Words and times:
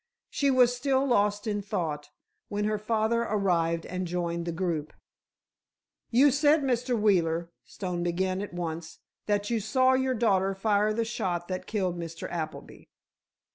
She 0.31 0.49
was 0.49 0.75
still 0.75 1.05
lost 1.07 1.45
in 1.45 1.61
thought, 1.61 2.09
when 2.49 2.65
her 2.65 2.79
father 2.79 3.21
arrived 3.21 3.85
and 3.85 4.07
joined 4.07 4.47
the 4.47 4.51
group. 4.51 4.93
"You 6.09 6.31
said, 6.31 6.63
Mr. 6.63 6.99
Wheeler," 6.99 7.51
Stone 7.65 8.01
began 8.01 8.41
at 8.41 8.51
once, 8.51 8.97
"that 9.27 9.51
you 9.51 9.59
saw 9.59 9.93
your 9.93 10.15
daughter 10.15 10.55
fire 10.55 10.91
the 10.91 11.05
shot 11.05 11.47
that 11.49 11.67
killed 11.67 11.99
Mr. 11.99 12.27
Appleby?" 12.31 12.85